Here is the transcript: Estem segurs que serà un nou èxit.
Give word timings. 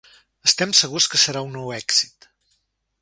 Estem 0.51 0.71
segurs 0.79 1.07
que 1.15 1.21
serà 1.25 1.43
un 1.49 1.53
nou 1.59 1.69
èxit. 1.77 2.29